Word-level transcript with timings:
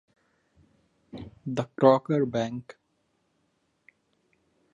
The 1.45 1.65
Crocker 1.77 2.25
Bank. 2.25 2.75